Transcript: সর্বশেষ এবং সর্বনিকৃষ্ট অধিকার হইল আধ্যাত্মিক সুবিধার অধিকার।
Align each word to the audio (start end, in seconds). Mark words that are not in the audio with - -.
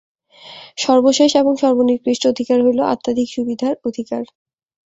সর্বশেষ 0.77 1.31
এবং 1.35 1.53
সর্বনিকৃষ্ট 1.63 2.23
অধিকার 2.27 2.57
হইল 2.65 2.79
আধ্যাত্মিক 2.93 3.27
সুবিধার 3.35 3.73
অধিকার। 3.87 4.23